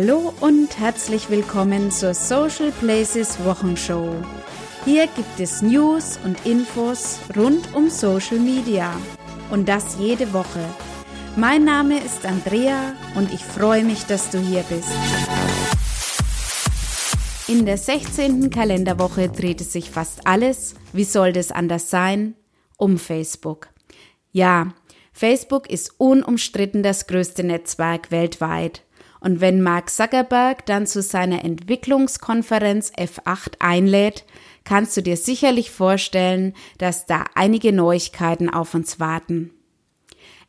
[0.00, 4.14] Hallo und herzlich willkommen zur Social Places Wochenshow.
[4.84, 8.94] Hier gibt es News und Infos rund um Social Media
[9.50, 10.64] und das jede Woche.
[11.34, 14.88] Mein Name ist Andrea und ich freue mich, dass du hier bist.
[17.48, 18.50] In der 16.
[18.50, 22.36] Kalenderwoche dreht es sich fast alles, wie soll das anders sein,
[22.76, 23.66] um Facebook.
[24.30, 24.74] Ja,
[25.12, 28.84] Facebook ist unumstritten das größte Netzwerk weltweit.
[29.20, 34.24] Und wenn Mark Zuckerberg dann zu seiner Entwicklungskonferenz F8 einlädt,
[34.64, 39.50] kannst du dir sicherlich vorstellen, dass da einige Neuigkeiten auf uns warten.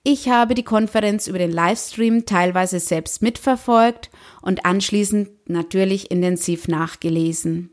[0.03, 4.09] Ich habe die Konferenz über den Livestream teilweise selbst mitverfolgt
[4.41, 7.71] und anschließend natürlich intensiv nachgelesen.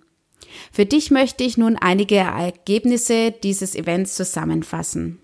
[0.72, 5.20] Für dich möchte ich nun einige Ergebnisse dieses Events zusammenfassen.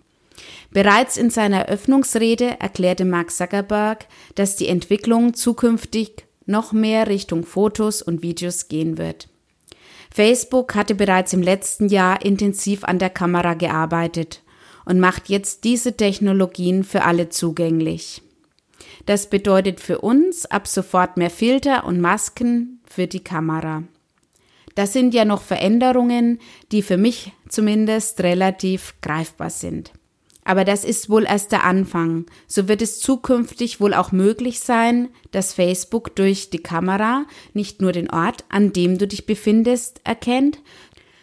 [0.71, 8.03] Bereits in seiner Eröffnungsrede erklärte Mark Zuckerberg, dass die Entwicklung zukünftig noch mehr Richtung Fotos
[8.03, 9.29] und Videos gehen wird.
[10.15, 14.43] Facebook hatte bereits im letzten Jahr intensiv an der Kamera gearbeitet
[14.85, 18.23] und macht jetzt diese Technologien für alle zugänglich.
[19.07, 23.85] Das bedeutet für uns ab sofort mehr Filter und Masken für die Kamera.
[24.75, 26.39] Das sind ja noch Veränderungen,
[26.71, 29.93] die für mich zumindest relativ greifbar sind.
[30.45, 32.27] Aber das ist wohl erst der Anfang.
[32.47, 37.93] So wird es zukünftig wohl auch möglich sein, dass Facebook durch die Kamera nicht nur
[37.93, 40.61] den Ort, an dem du dich befindest, erkennt,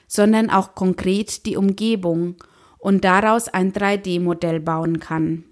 [0.08, 2.36] sondern auch konkret die Umgebung
[2.78, 5.44] und daraus ein 3D-Modell bauen kann.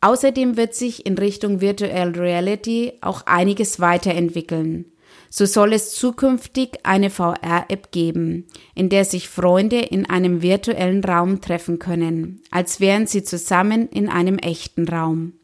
[0.00, 4.86] Außerdem wird sich in Richtung Virtual Reality auch einiges weiterentwickeln.
[5.30, 11.40] So soll es zukünftig eine VR-App geben, in der sich Freunde in einem virtuellen Raum
[11.40, 15.34] treffen können, als wären sie zusammen in einem echten Raum.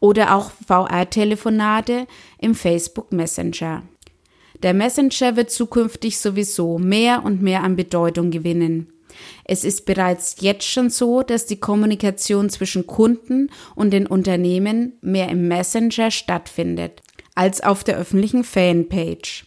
[0.00, 2.06] Oder auch VR-Telefonate
[2.38, 3.82] im Facebook Messenger.
[4.62, 8.92] Der Messenger wird zukünftig sowieso mehr und mehr an Bedeutung gewinnen.
[9.44, 15.28] Es ist bereits jetzt schon so, dass die Kommunikation zwischen Kunden und den Unternehmen mehr
[15.28, 17.02] im Messenger stattfindet
[17.38, 19.46] als auf der öffentlichen Fanpage.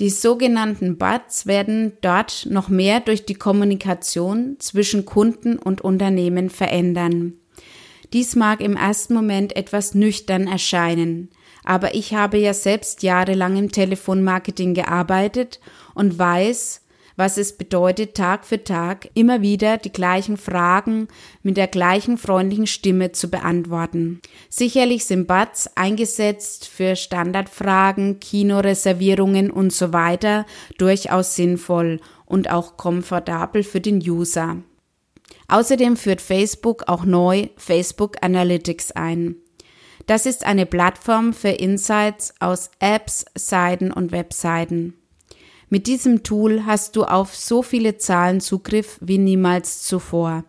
[0.00, 7.34] Die sogenannten Bots werden dort noch mehr durch die Kommunikation zwischen Kunden und Unternehmen verändern.
[8.12, 11.30] Dies mag im ersten Moment etwas nüchtern erscheinen,
[11.62, 15.60] aber ich habe ja selbst jahrelang im Telefonmarketing gearbeitet
[15.94, 16.79] und weiß,
[17.20, 21.06] was es bedeutet, Tag für Tag immer wieder die gleichen Fragen
[21.42, 24.22] mit der gleichen freundlichen Stimme zu beantworten.
[24.48, 30.46] Sicherlich sind Bots eingesetzt für Standardfragen, Kinoreservierungen und so weiter
[30.78, 34.56] durchaus sinnvoll und auch komfortabel für den User.
[35.46, 39.36] Außerdem führt Facebook auch neu Facebook Analytics ein.
[40.06, 44.94] Das ist eine Plattform für Insights aus Apps, Seiten und Webseiten.
[45.72, 50.44] Mit diesem Tool hast du auf so viele Zahlen Zugriff wie niemals zuvor.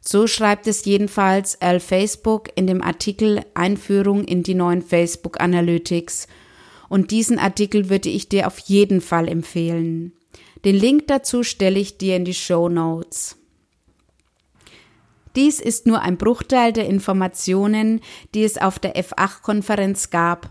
[0.00, 6.26] So schreibt es jedenfalls Al Facebook in dem Artikel Einführung in die neuen Facebook Analytics.
[6.88, 10.12] Und diesen Artikel würde ich dir auf jeden Fall empfehlen.
[10.64, 13.36] Den Link dazu stelle ich dir in die Show Notes.
[15.36, 18.00] Dies ist nur ein Bruchteil der Informationen,
[18.34, 20.48] die es auf der F8-Konferenz gab.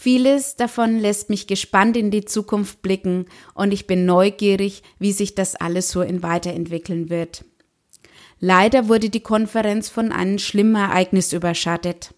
[0.00, 5.34] Vieles davon lässt mich gespannt in die Zukunft blicken und ich bin neugierig, wie sich
[5.34, 7.44] das alles so in weiterentwickeln wird.
[8.38, 12.14] Leider wurde die Konferenz von einem schlimmen Ereignis überschattet.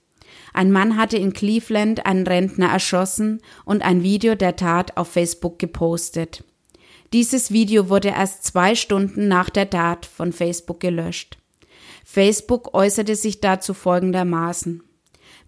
[0.53, 5.59] Ein Mann hatte in Cleveland einen Rentner erschossen und ein Video der Tat auf Facebook
[5.59, 6.45] gepostet.
[7.15, 11.39] Dieses Video wurde erst zwei Stunden nach der Tat von Facebook gelöscht.
[12.05, 14.83] Facebook äußerte sich dazu folgendermaßen.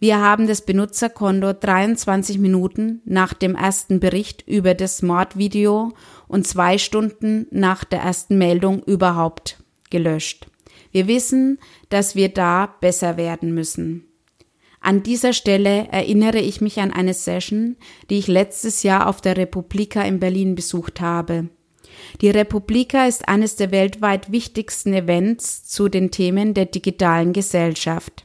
[0.02, 5.92] Wir haben das Benutzerkonto 23 Minuten nach dem ersten Bericht über das Mordvideo
[6.26, 10.48] und zwei Stunden nach der ersten Meldung überhaupt gelöscht.
[10.90, 14.08] Wir wissen, dass wir da besser werden müssen.
[14.80, 17.76] An dieser Stelle erinnere ich mich an eine Session,
[18.10, 21.48] die ich letztes Jahr auf der Republika in Berlin besucht habe.
[22.20, 28.24] Die Republika ist eines der weltweit wichtigsten Events zu den Themen der digitalen Gesellschaft.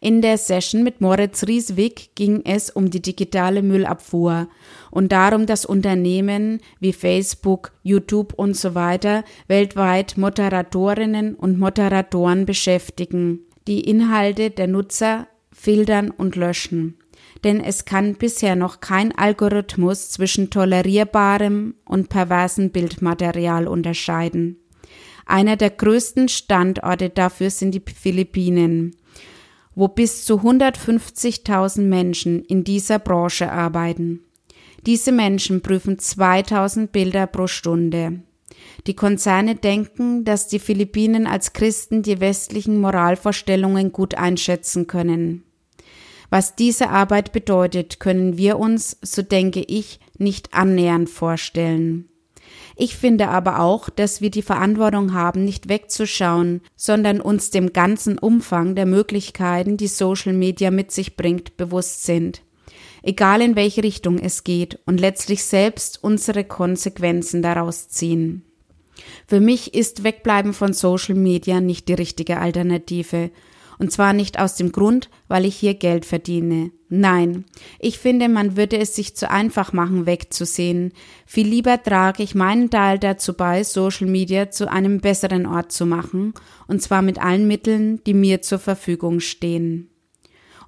[0.00, 4.48] In der Session mit Moritz Rieswig ging es um die digitale Müllabfuhr
[4.90, 13.40] und darum, dass Unternehmen wie Facebook, YouTube und so weiter weltweit Moderatorinnen und Moderatoren beschäftigen,
[13.66, 16.98] die Inhalte der Nutzer filtern und löschen.
[17.44, 24.58] Denn es kann bisher noch kein Algorithmus zwischen tolerierbarem und perversen Bildmaterial unterscheiden.
[25.26, 28.96] Einer der größten Standorte dafür sind die Philippinen
[29.76, 34.20] wo bis zu 150.000 Menschen in dieser Branche arbeiten.
[34.86, 38.22] Diese Menschen prüfen 2000 Bilder pro Stunde.
[38.86, 45.44] Die Konzerne denken, dass die Philippinen als Christen die westlichen Moralvorstellungen gut einschätzen können.
[46.30, 52.08] Was diese Arbeit bedeutet, können wir uns, so denke ich, nicht annähernd vorstellen.
[52.76, 58.18] Ich finde aber auch, dass wir die Verantwortung haben, nicht wegzuschauen, sondern uns dem ganzen
[58.18, 62.42] Umfang der Möglichkeiten, die Social Media mit sich bringt, bewusst sind
[63.06, 68.42] egal in welche Richtung es geht, und letztlich selbst unsere Konsequenzen daraus ziehen.
[69.26, 73.30] Für mich ist Wegbleiben von Social Media nicht die richtige Alternative.
[73.78, 76.70] Und zwar nicht aus dem Grund, weil ich hier Geld verdiene.
[76.88, 77.44] Nein,
[77.80, 80.92] ich finde, man würde es sich zu einfach machen, wegzusehen.
[81.26, 85.84] Viel lieber trage ich meinen Teil dazu bei, Social Media zu einem besseren Ort zu
[85.84, 86.32] machen,
[86.68, 89.90] und zwar mit allen Mitteln, die mir zur Verfügung stehen.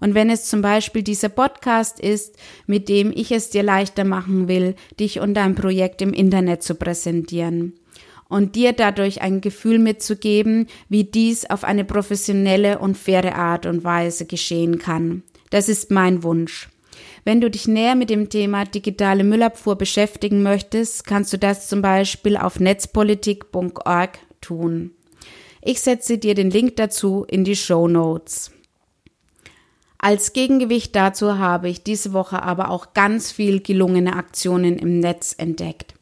[0.00, 4.48] Und wenn es zum Beispiel dieser Podcast ist, mit dem ich es dir leichter machen
[4.48, 7.74] will, dich und dein Projekt im Internet zu präsentieren
[8.28, 13.84] und dir dadurch ein Gefühl mitzugeben, wie dies auf eine professionelle und faire Art und
[13.84, 15.22] Weise geschehen kann.
[15.50, 16.68] Das ist mein Wunsch.
[17.24, 21.82] Wenn du dich näher mit dem Thema digitale Müllabfuhr beschäftigen möchtest, kannst du das zum
[21.82, 24.92] Beispiel auf netzpolitik.org tun.
[25.60, 28.52] Ich setze dir den Link dazu in die Show Notes.
[29.98, 35.34] Als Gegengewicht dazu habe ich diese Woche aber auch ganz viel gelungene Aktionen im Netz
[35.36, 35.94] entdeckt,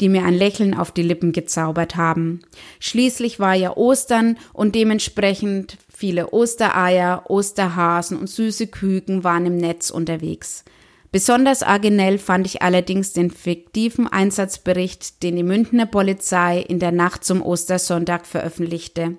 [0.00, 2.40] die mir ein Lächeln auf die Lippen gezaubert haben.
[2.80, 9.90] Schließlich war ja Ostern und dementsprechend viele Ostereier, Osterhasen und süße Küken waren im Netz
[9.90, 10.64] unterwegs.
[11.12, 17.24] Besonders originell fand ich allerdings den fiktiven Einsatzbericht, den die Münchner Polizei in der Nacht
[17.24, 19.16] zum Ostersonntag veröffentlichte.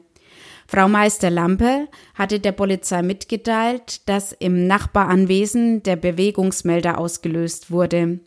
[0.68, 8.20] Frau Meister Lampe hatte der Polizei mitgeteilt, dass im Nachbaranwesen der Bewegungsmelder ausgelöst wurde.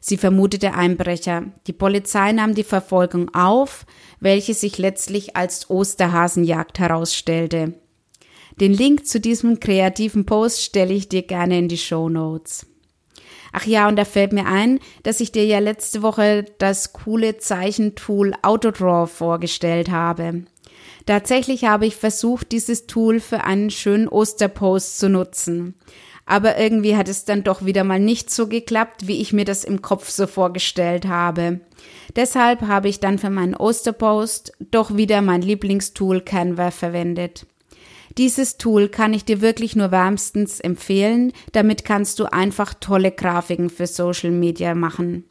[0.00, 1.44] Sie vermutete Einbrecher.
[1.66, 3.86] Die Polizei nahm die Verfolgung auf,
[4.20, 7.74] welche sich letztlich als Osterhasenjagd herausstellte.
[8.60, 12.66] Den Link zu diesem kreativen Post stelle ich dir gerne in die Show Notes.
[13.52, 17.38] Ach ja, und da fällt mir ein, dass ich dir ja letzte Woche das coole
[17.38, 20.44] Zeichentool Autodraw vorgestellt habe.
[21.06, 25.74] Tatsächlich habe ich versucht, dieses Tool für einen schönen Osterpost zu nutzen.
[26.28, 29.64] Aber irgendwie hat es dann doch wieder mal nicht so geklappt, wie ich mir das
[29.64, 31.60] im Kopf so vorgestellt habe.
[32.16, 37.46] Deshalb habe ich dann für meinen Osterpost doch wieder mein Lieblingstool Canva verwendet.
[38.18, 41.32] Dieses Tool kann ich dir wirklich nur wärmstens empfehlen.
[41.52, 45.24] Damit kannst du einfach tolle Grafiken für Social Media machen.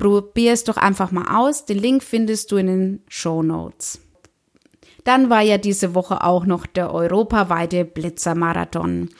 [0.00, 1.64] Probier es doch einfach mal aus.
[1.64, 4.00] Den Link findest du in den Show Notes.
[5.04, 9.10] Dann war ja diese Woche auch noch der europaweite Blitzermarathon.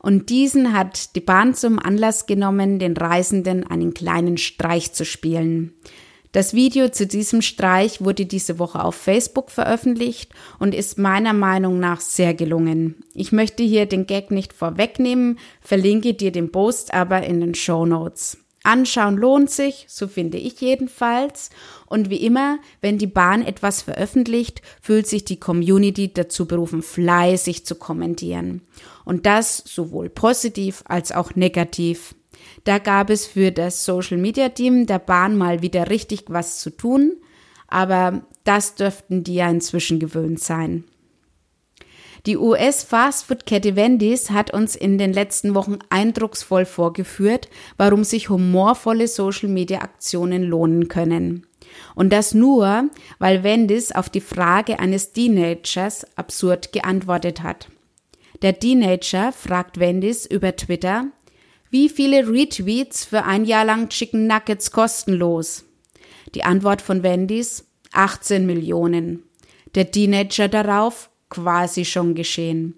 [0.00, 5.74] Und diesen hat die Bahn zum Anlass genommen, den Reisenden einen kleinen Streich zu spielen.
[6.32, 11.80] Das Video zu diesem Streich wurde diese Woche auf Facebook veröffentlicht und ist meiner Meinung
[11.80, 13.02] nach sehr gelungen.
[13.14, 17.84] Ich möchte hier den Gag nicht vorwegnehmen, verlinke dir den Post aber in den Show
[17.84, 18.38] Notes.
[18.62, 21.50] Anschauen lohnt sich, so finde ich jedenfalls.
[21.86, 27.64] Und wie immer, wenn die Bahn etwas veröffentlicht, fühlt sich die Community dazu berufen, fleißig
[27.64, 28.62] zu kommentieren.
[29.04, 32.14] Und das sowohl positiv als auch negativ.
[32.64, 36.70] Da gab es für das Social Media Team der Bahn mal wieder richtig was zu
[36.70, 37.16] tun,
[37.66, 40.84] aber das dürften die ja inzwischen gewöhnt sein.
[42.26, 47.48] Die US-Fastfood-Kette Wendy's hat uns in den letzten Wochen eindrucksvoll vorgeführt,
[47.78, 51.46] warum sich humorvolle Social-Media-Aktionen lohnen können.
[51.94, 57.68] Und das nur, weil Wendy's auf die Frage eines Teenagers absurd geantwortet hat.
[58.42, 61.06] Der Teenager fragt Wendy's über Twitter,
[61.70, 65.64] wie viele Retweets für ein Jahr lang Chicken Nuggets kostenlos?
[66.34, 69.22] Die Antwort von Wendy's 18 Millionen.
[69.74, 72.74] Der Teenager darauf quasi schon geschehen.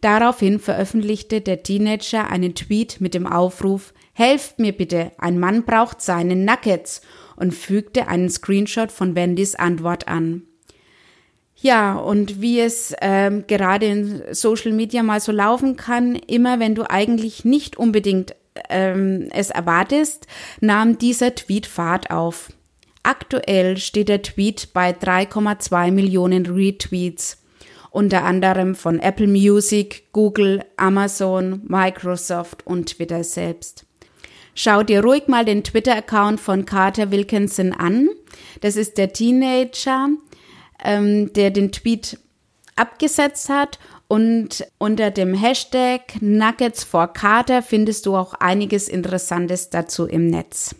[0.00, 6.00] Daraufhin veröffentlichte der Teenager einen Tweet mit dem Aufruf Helft mir bitte, ein Mann braucht
[6.00, 7.02] seine Nuggets
[7.34, 10.42] und fügte einen Screenshot von Wendys Antwort an.
[11.56, 16.76] Ja, und wie es ähm, gerade in Social Media mal so laufen kann, immer wenn
[16.76, 18.36] du eigentlich nicht unbedingt
[18.68, 20.28] ähm, es erwartest,
[20.60, 22.50] nahm dieser Tweet Fahrt auf.
[23.02, 27.43] Aktuell steht der Tweet bei 3,2 Millionen Retweets
[27.94, 33.86] unter anderem von Apple Music, Google, Amazon, Microsoft und Twitter selbst.
[34.54, 38.08] Schau dir ruhig mal den Twitter-Account von Carter Wilkinson an.
[38.60, 40.08] Das ist der Teenager,
[40.84, 42.18] ähm, der den Tweet
[42.76, 50.06] abgesetzt hat Und unter dem Hashtag Nuggets for Kater findest du auch einiges Interessantes dazu
[50.06, 50.74] im Netz.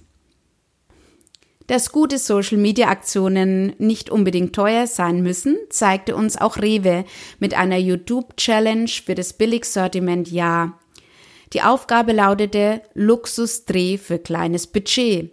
[1.67, 7.05] Dass gute Social-Media-Aktionen nicht unbedingt teuer sein müssen, zeigte uns auch Rewe
[7.39, 10.79] mit einer YouTube-Challenge für das Billigsortiment Ja.
[11.55, 15.31] Die Aufgabe lautete Luxusdreh für kleines Budget.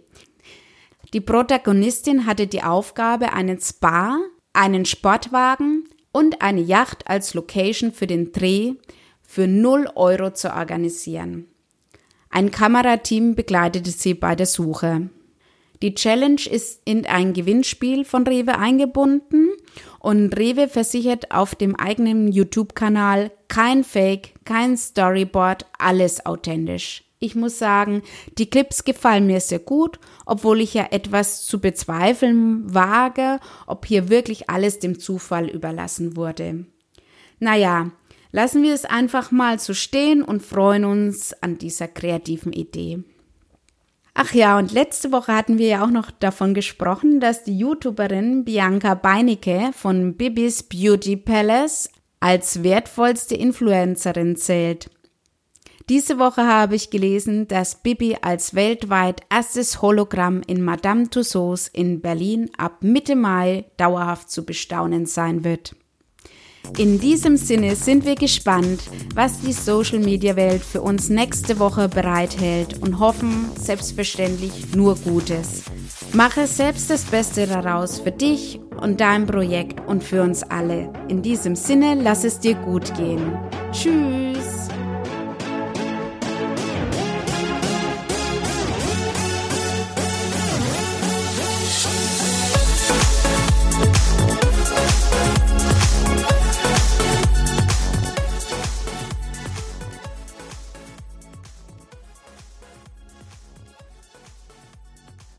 [1.12, 4.18] Die Protagonistin hatte die Aufgabe, einen Spa,
[4.54, 8.74] einen Sportwagen und eine Yacht als Location für den Dreh
[9.20, 11.48] für 0 Euro zu organisieren.
[12.30, 15.10] Ein Kamerateam begleitete sie bei der Suche.
[15.82, 19.48] Die Challenge ist in ein Gewinnspiel von Rewe eingebunden
[19.98, 27.02] und Rewe versichert auf dem eigenen YouTube-Kanal kein Fake, kein Storyboard, alles authentisch.
[27.18, 28.02] Ich muss sagen,
[28.38, 34.08] die Clips gefallen mir sehr gut, obwohl ich ja etwas zu bezweifeln wage, ob hier
[34.08, 36.66] wirklich alles dem Zufall überlassen wurde.
[37.40, 37.90] Naja,
[38.30, 43.02] lassen wir es einfach mal so stehen und freuen uns an dieser kreativen Idee.
[44.14, 48.44] Ach ja, und letzte Woche hatten wir ja auch noch davon gesprochen, dass die YouTuberin
[48.44, 51.90] Bianca Beinecke von Bibis Beauty Palace
[52.20, 54.90] als wertvollste Influencerin zählt.
[55.88, 62.00] Diese Woche habe ich gelesen, dass Bibi als weltweit erstes Hologramm in Madame Tussauds in
[62.00, 65.74] Berlin ab Mitte Mai dauerhaft zu bestaunen sein wird.
[66.78, 68.82] In diesem Sinne sind wir gespannt,
[69.14, 75.64] was die Social Media Welt für uns nächste Woche bereithält und hoffen selbstverständlich nur Gutes.
[76.12, 80.92] Mache selbst das Beste daraus für dich und dein Projekt und für uns alle.
[81.08, 83.36] In diesem Sinne, lass es dir gut gehen.
[83.72, 84.61] Tschüss.